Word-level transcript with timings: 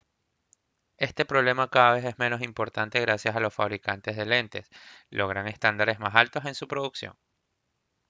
este 0.97 1.25
problema 1.25 1.69
cada 1.69 1.91
vez 1.93 2.03
es 2.05 2.17
menos 2.17 2.41
importante 2.41 2.99
gracias 3.01 3.35
a 3.35 3.37
que 3.37 3.43
los 3.43 3.53
fabricantes 3.53 4.17
de 4.17 4.25
lentes 4.25 4.67
logran 5.11 5.47
estándares 5.47 5.99
más 5.99 6.15
altos 6.15 6.43
en 6.45 6.55
su 6.55 6.67
producción 6.67 7.15